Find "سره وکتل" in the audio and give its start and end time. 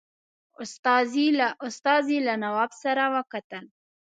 2.83-3.65